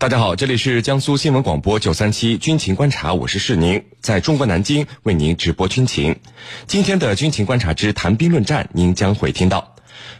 [0.00, 6.16] 大家好，这里是江苏新闻广播九三七军情观察，我是世宁，在中国南京为您直播军情。
[6.66, 9.74] 今天的军情观察之谈兵论战，您将会听到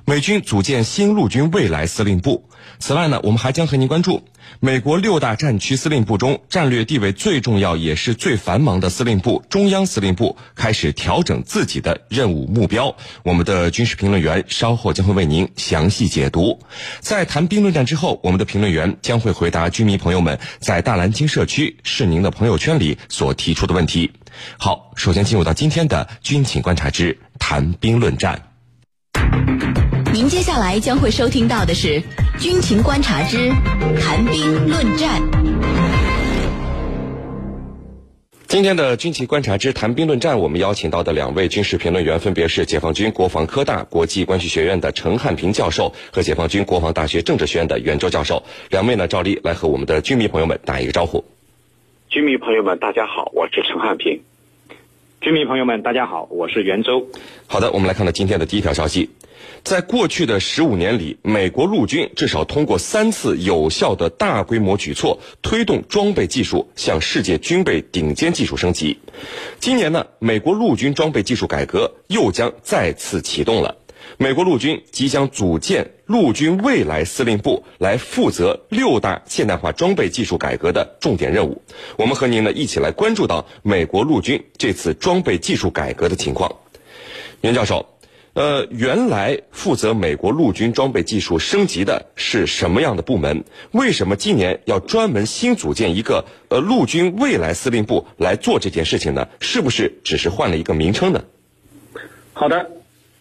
[0.04, 2.50] 美军组建新陆军未来司令部。
[2.78, 4.22] 此外呢，我们还将和您关注
[4.58, 12.94] 美国六大战区司令部中战略地位最重要也是最繁忙的司令部——中央司令部开始调整自己的任务目标。
[13.22, 16.58] 我们的军事评论员稍后将会为您详细解读。
[17.00, 24.10] 在谈兵论战之后，我们的评论员将会回答军迷朋友们在大蓝鲸社区是您的朋友圈里所提出的问题。
[24.58, 28.49] 好，首先进入到今天的军情观察之谈兵论战。
[30.20, 31.98] 您接下来将会收听到的是
[32.38, 33.48] 《军情观察之
[33.98, 35.18] 谈兵论战》。
[38.46, 48.42] 今天的军情观察之谈兵论战，我们邀请到的两位军事评论员分别是解放军国防科大国际关系学院的陈汉平教授和解放军国防大学政治学院的袁周教授。
[48.68, 51.24] 两位呢，照例来和我们的军迷朋友们打一个招呼。
[52.10, 54.20] 军迷朋友们，大家好，我是陈汉平。
[55.22, 57.06] 军迷朋友们，大家好，我是袁周。
[57.46, 59.08] 好的，我们来看到今天的第一条消息。
[59.62, 68.98] 在过去的十五年里，美国陆军至少通过三次有效的大规模举措，推动装备技术向世界军备顶尖技术升级。
[69.60, 73.76] 今年呢，美国陆军装备技术改革又将再次启动了。
[74.16, 81.62] 美国陆军即将组建陆军未来司令部，来负责六大现代化装备技术改革的重点任务。
[81.96, 86.56] 我们和您呢一起来关注到美国陆军这次装备技术改革的情况。
[87.42, 87.86] 袁教授。
[88.32, 93.44] 呃，原来负责美国陆军装备技术升级的是什么样的部门？
[93.72, 99.26] 为什么今年要专门新组建一个呃陆军未来司令部来做这件事情呢？
[99.40, 101.24] 是不是只是换了一个名称呢？
[102.32, 102.70] 好的，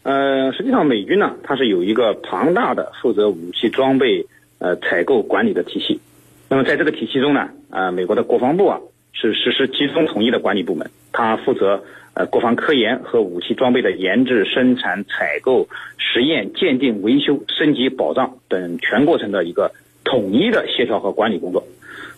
[0.03, 4.27] 呃，实际上美军呢，它是有一个庞大的负责武器装备
[4.59, 6.01] 呃采购管理的体系。
[6.49, 8.79] 那么在这个体系中呢，呃，美国的国防部啊
[9.13, 11.83] 是实施集中统一的管理部门，它负责。
[12.15, 19.71] 呃，国防科研和武器装备的研制、生产、采购、实验、鉴定、维修、升级、保障等全过程的一个
[20.03, 21.63] 统一的协调和管理工作。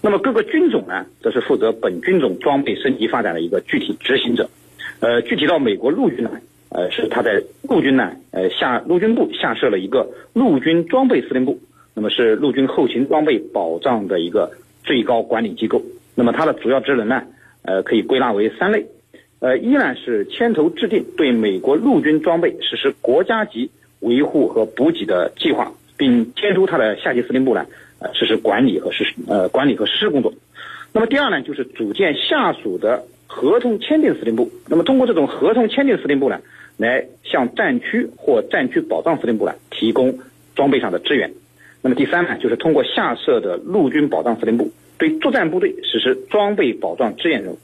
[0.01, 4.49] 那么各个军种呢，则是负责本军种装备升级发展的一个具体执行者。
[5.01, 6.31] 呃，具体到美国陆军呢，
[6.69, 11.59] 呃，是他在陆军呢，呃下陆军部下设了一个陆军装备司令部，
[11.93, 14.51] 那么是陆军后勤装备保障的一个
[14.83, 15.83] 最高管理机构。
[16.15, 17.23] 那么它的主要职能呢，
[17.63, 18.85] 呃，可以归纳为三类。
[19.39, 27.65] 呃，一呢是牵头制定对美国陆军装备实施国家级维护和补给的计划，并监督它的下级司令部呢，
[27.99, 30.33] 呃，实施管理和实施呃管理和实施工作。
[30.93, 34.51] 那么第二呢，就是组建下属的合同签订司令部。
[34.67, 36.39] 那么通过这种合同签订司令部呢，
[36.77, 40.19] 来向战区或战区保障司令部呢提供
[40.53, 41.31] 装备上的支援。
[41.81, 44.69] 那么第三呢，就是通过下设的陆军保障司令部，
[45.01, 47.57] 对作战部队实施装备保障支援任务。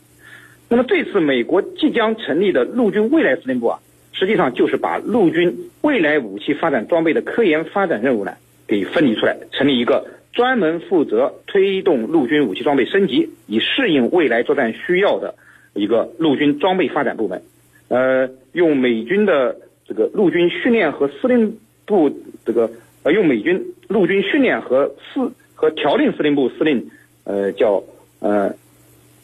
[0.70, 3.80] 那么这次美国即将成立的陆军未来司令部啊，
[4.12, 8.34] 实际上就是把陆军未来武器发展装备的科研发展任务呢，
[8.68, 15.36] 给分离出来，成立一个专门负责推动陆军武器装备升级，以适应未来作战需要的
[15.76, 17.44] 一个陆军装备发展部门。
[17.90, 22.12] 呃，用美军的这个陆军训练和司令部
[22.44, 22.72] 这个
[23.04, 26.90] 呃，用美军陆军训练和司和调令司令部司令，
[27.28, 27.84] 呃，叫
[28.22, 28.56] 呃。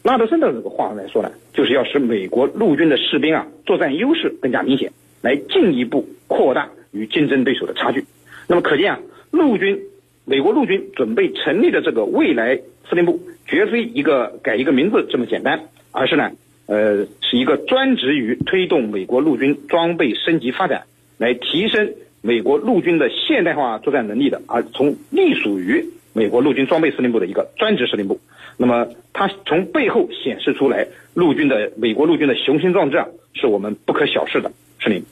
[0.04, 4.92] 拉德森的这个话来说呢，就是要使美国陆军的士兵啊作战优势更加明显，
[5.22, 8.04] 来进一步扩大与竞争对手的差距。
[8.46, 9.00] 那么可见啊，
[9.30, 9.80] 陆军
[10.26, 12.54] 美国陆军准备成立的这个未来
[12.86, 15.58] 司令部，绝非一个改一个名字这么简单，
[15.90, 16.30] 而是呢，
[16.66, 20.82] 呃，是一个专职于推动美国陆军装备升级发展，
[21.16, 25.82] 来提升美国陆军的现代化作战能力的，而从隶属于
[26.14, 28.20] 美国陆军装备司令部的一个专职司令部。
[28.56, 34.52] 那么，它从背后显示出来，陆军的美国陆军的雄心壮志啊，是我们不可小视的。
[34.78, 35.04] 是您，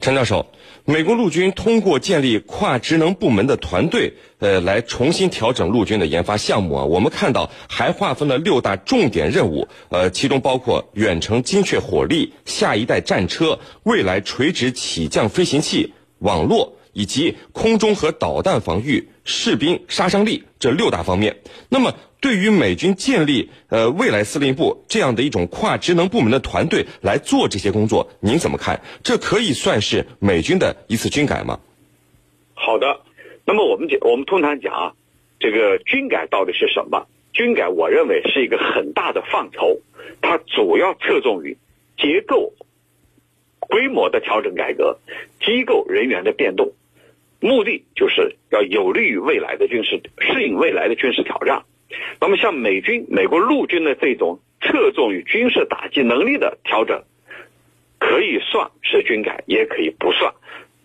[0.00, 0.46] 陈教授，
[0.84, 6.84] 美国陆军通过建立跨职能部门的团队，呃，来重新调整陆军的研发项目啊。
[6.84, 16.74] 我们看到还划分了六大重点任务，呃，其中包括远程精确火力、下一代战车、未来垂直起降飞行器、网络。
[16.94, 21.38] 以及空中和导弹防御、士兵杀伤力这六大方面。
[21.68, 28.80] 那么，对于美军建立呃未来司令部这样的一种跨职能部门的团队来做这些工作，您怎么看？
[29.02, 31.60] 这可以算是美军的一次军改吗？
[32.54, 33.00] 好的，
[33.44, 34.92] 那么我们讲，我们通常讲啊，
[35.38, 37.06] 这个军改到底是什么？
[37.32, 39.80] 军改，我认为是一个很大的范畴，
[40.20, 41.56] 它主要侧重于
[41.96, 42.52] 结构、
[43.60, 44.98] 规模的调整改革，
[45.40, 46.72] 机构人员的变动。
[47.38, 51.64] 目的就是要有利于未来的军事适应未来的军事挑战。
[52.20, 57.02] 那么像美军、美国陆军的这种侧重于军事打击能力的调整，
[57.98, 60.32] 可以算是军改，也可以不算，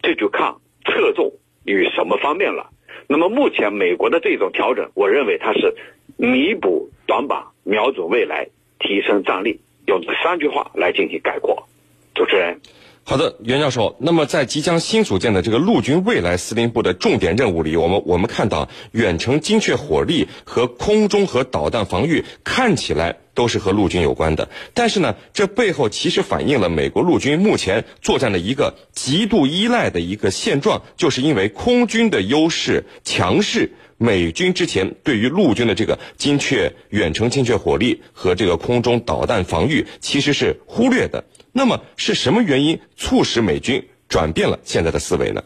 [0.01, 0.55] 这就看
[0.85, 1.31] 侧重
[1.65, 2.69] 于什么方面了。
[3.07, 5.75] 那么目前美国的这种调整，我认为它是
[6.17, 8.47] 弥补短板，瞄准未来，
[8.79, 11.67] 提升战力，用三句话来进行概括。
[12.15, 12.59] 主持人。
[13.05, 13.97] 好的，袁教授。
[13.99, 24.47] 那么，在即将新组建的这个陆军未来司令部的重点任务里，我们我们看到远程精确火力和空中和导弹防御看起来都是和陆军有关的。
[24.73, 33.73] 但是呢，这背后其实反映了美国陆军目前作战的一个极度依赖的一个现状，就是因为空军的优势强势，
[34.03, 41.23] 美军之前对于陆军的这个精确远程精确火力和这个空中导弹防御其实是忽略的。
[41.53, 45.41] 那么是什么原因促使美军转变了现在的思维呢？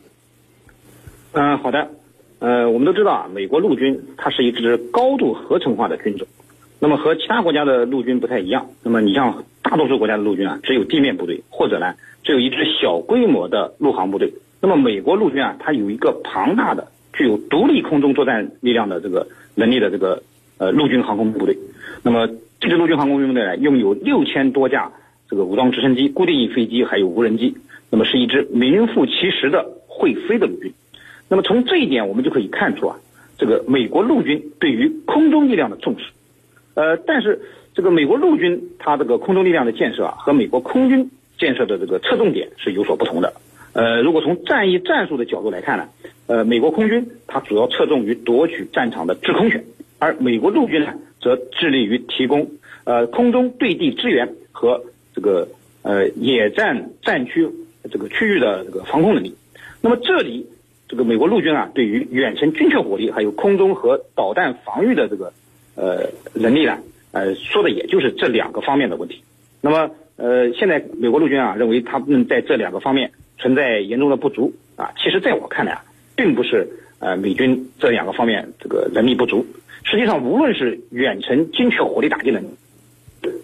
[1.33, 1.91] 嗯，好的。
[2.39, 6.27] 呃，我们都知道啊，美国陆军它是一支高度合成化的军种。
[6.79, 8.71] 那么和其他国家的陆军不太一样。
[8.81, 11.93] 那么你像大多数国家的陆军啊，只有地面部队，或者呢，
[12.23, 14.33] 只有一支小规模的陆航部队。
[14.59, 20.23] 那么美国陆军啊，它有一个庞大的、具有独立空中作战力量的这个能力的这个
[20.57, 21.57] 呃陆军航空部队。
[22.03, 22.29] 那么
[22.59, 24.91] 这支陆军航空部队呢，拥有六千多架。
[25.29, 27.57] 这个武装直升机、固定翼飞机还有无人机，
[27.89, 30.71] 那么是一支名副其实的会飞的陆军。
[31.27, 32.95] 那么从这一点，我们就可以看出啊，
[33.37, 36.05] 这个美国陆军对于空中力量的重视。
[36.75, 37.41] 呃，但是
[37.73, 43.33] 这个美国陆军它这个空中力量的建设啊，和美国空军建设的这个侧重点是有所不同的。
[43.77, 45.87] 呃，如果从战役战术的角度来看呢，
[46.25, 49.63] 呃，美国空军它主要侧重于夺取战场的制空权，
[49.99, 52.49] 而美国陆军呢，则致力于提供
[52.85, 54.83] 呃空中对地支援和
[55.13, 55.47] 这个
[55.83, 57.47] 呃野战战区
[57.91, 59.35] 这个区域的这个防空能力，
[59.79, 60.47] 那么这里
[60.87, 65.31] 这个美国陆军啊，对于远程精确火力还有空中和导弹防御的这个
[65.75, 66.79] 呃能力呢，
[67.11, 69.21] 呃说的也就是这两个方面的问题。
[69.61, 75.83] 那么呃现在美国陆军啊认为他们在这两个方面存在严重的不足啊，其实在我看来啊，
[76.15, 76.67] 并不是
[76.99, 79.45] 呃美军这两个方面这个能力不足，
[79.83, 82.47] 实际上无论是远程精确火力打击能力。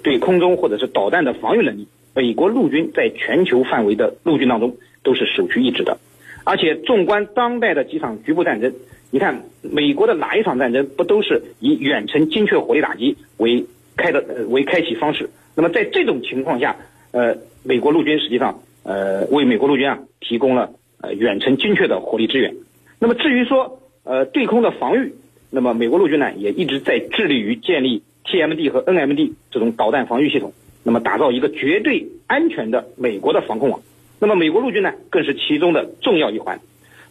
[0.04, 5.98] 对空中或者是导弹的防御能力，美国陆军在全球范围的陆军当中都是首屈一指的。
[6.46, 8.74] 而且纵观当代的几场局部战争，
[9.12, 13.66] 你看美国的哪一场战争不都是以远程精确火力打击为
[13.98, 15.30] 开的为开启方式？
[15.56, 16.76] 那么在这种情况下，
[17.12, 20.72] 呃，美国陆军实际上呃为美国陆军啊提供了
[21.02, 22.56] 呃远程精确的火力支援。
[23.00, 25.14] 那么至于说呃对空的防御，
[25.50, 28.04] 那么美国陆军呢也一直在致力于建立。
[28.26, 33.82] TMD 和 NMD 这种导弹防御系统，那么打造一个绝对安全的美国的防空网。
[34.18, 36.58] 那么美国陆军呢，更是其中的重要一环。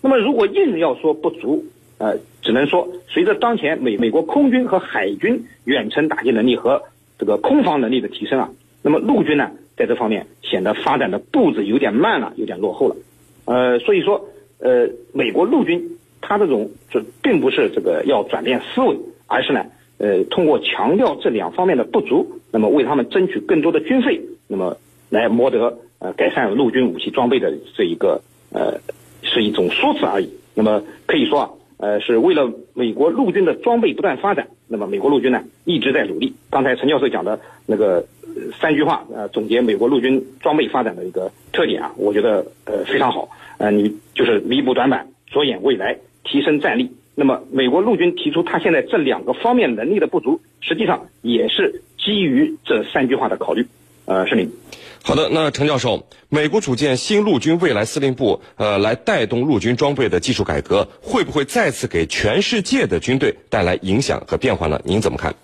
[0.00, 1.66] 那么如果硬要说不足，
[1.98, 6.82] 呃，只能说随着当前美美国空军和海军远程打击能力和
[7.18, 9.50] 这个空防能力的提升啊，那么陆军呢，
[9.82, 12.94] 在这方面显得发展的步子有点慢了，有点落后了。
[13.46, 14.28] 呃，所以说，
[14.60, 18.96] 呃，美国陆军它这种这并不是这个要转变思维，
[19.26, 19.66] 而是呢。
[19.98, 24.76] 呃，通过强调这两方面的不足，那么为他们争取更多的军费，那么
[25.10, 28.20] 来谋得呃改善陆军武器装备的这一个
[28.50, 28.80] 呃
[29.22, 30.28] 是一种说辞而已。
[30.54, 36.34] 那么可以说啊，呃是为了美国陆军的装备不断发展，那么美国陆军呢一直在努力。
[36.50, 38.04] 刚才陈教授讲的那个
[38.60, 43.28] 三句话，呃总结美国陆军装备发展的一个特点啊，我觉得呃非常好。
[43.58, 46.90] 呃，你就是弥补短板，着眼未来，提升战力。
[47.14, 53.66] 那么，美国陆军提出他现在这两个方面能力的不足，实际上也是基于这三句话的考虑。
[54.06, 54.50] 呃，是您。
[55.04, 64.80] 好的，那陈教授，美国组建新陆军未来司令部，呃，来带动陆军装备的技术改革，会不会再次给全世界的军队带来影响和变化呢？
[64.84, 65.34] 您怎么看？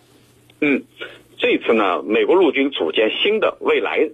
[0.61, 0.83] 嗯，
[1.39, 4.11] 这次呢，美国陆军组建新的未来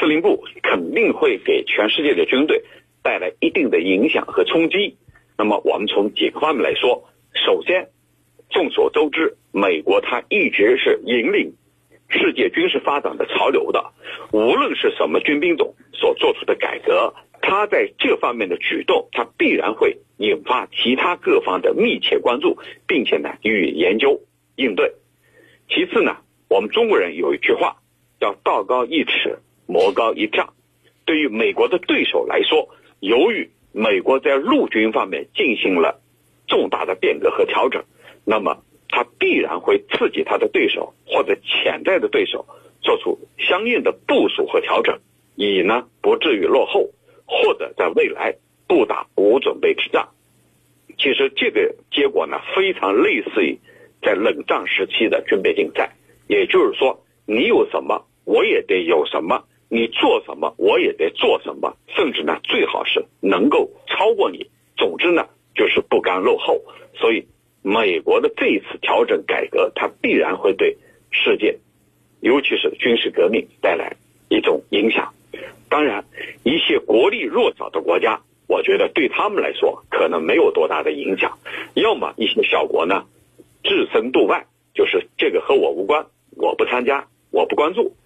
[0.00, 2.62] 司令部，肯定会给全世界的军队
[3.02, 4.96] 带来一定的影响和冲击。
[5.36, 7.88] 那么我们从几个方面来说，首先，
[8.50, 11.54] 众所周知，美国它一直是引领
[12.08, 13.92] 世界军事发展的潮流的。
[14.32, 22.56] 无论是什么军兵种所做出的改革，它在这方面的举动，它必然会引发其他各方的密切关注，
[22.86, 24.20] 并且呢予以研究
[24.54, 24.94] 应对。
[25.68, 26.18] 其次呢，
[26.48, 27.76] 我们中国人有一句话
[28.18, 30.54] 叫“道高一尺，魔高一丈”。
[31.04, 32.68] 对于美国的对手来说，
[33.00, 36.00] 由于美国在陆军方面进行了
[36.46, 37.84] 重大的变革和调整，
[38.24, 42.46] 那么他必然会刺激他的对手或者潜在的对手
[42.80, 45.00] 做出相应的部署和调整，
[45.36, 46.90] 以呢不至于落后，
[47.26, 48.36] 或者在未来
[48.66, 50.08] 不打无准备之仗。
[50.98, 53.58] 其实这个结果呢，非常类似于
[54.02, 55.92] 在冷战时期的军备竞赛。
[56.28, 61.76] 也就是说，你有什么，我也得有什么；你做什么，我也得做什么。
[61.96, 64.46] 甚至呢，最好是能够超过你。
[64.76, 66.62] 总之呢，就是不甘落后。
[66.94, 67.26] 所以，
[67.62, 70.76] 美国的这一次调整改革，它必然会对
[71.10, 71.58] 世界，
[72.20, 73.96] 尤其是军事革命带来
[74.28, 75.12] 一种影响。
[75.68, 76.04] 当然，
[76.44, 81.38] 一些国力弱小的国家，我觉得对他们来说可能没有多大的影响。
[81.74, 83.06] 要么一些小国呢，
[83.62, 86.06] 置身度外，就是这个和我无关。
[86.38, 87.96] 我不参加，我不关注，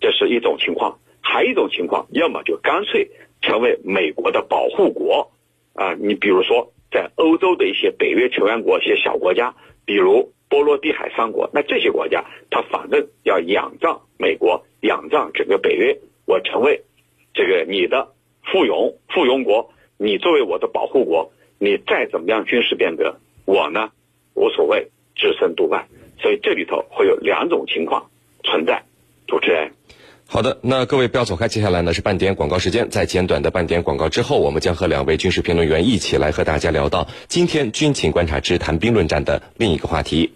[0.00, 5.30] 这是一种情况；还有一种情况，要么就干脆成为美国的保护国
[5.72, 5.94] 啊。
[5.94, 16.82] 你比如说，在欧洲的一些北约成员国、一些小国家，比如波罗的海三国，那这些国家，它反正要仰仗美国，仰仗整个北约，我成为
[17.34, 18.12] 这个你的
[18.42, 23.90] 附庸附庸国，你作为我的保护国，你再怎么样军事变革，我呢
[24.34, 25.86] 无所谓，置身度外。
[26.26, 28.10] 所以这里头会有两种情况
[28.42, 28.82] 存在，
[29.28, 29.70] 主持人。
[30.26, 40.32] 好的，那各位不要走开，接下来呢是半点广告时间，在简短的半点广告之后，我们将和两位军事评论员一起来和大家聊到今天军情观察之谈兵论战的另一个话题。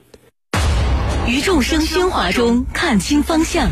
[1.27, 3.69] 于众生喧哗中看清方向。